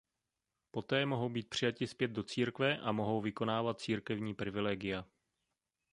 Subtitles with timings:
[0.71, 5.07] Poté mohou být přijati zpět do církve a mohou vykonávat církevní privilegia.